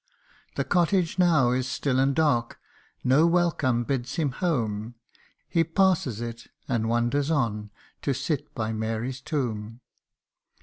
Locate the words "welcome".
3.27-3.83